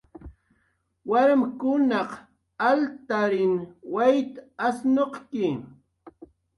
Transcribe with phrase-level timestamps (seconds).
[1.09, 2.09] Warmkunaq
[2.69, 3.55] altarin
[3.93, 4.33] wayt
[4.67, 5.49] asnuquwi